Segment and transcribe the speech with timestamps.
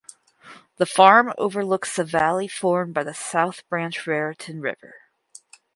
[0.77, 4.95] The farm overlooks the valley formed by the South Branch Raritan River.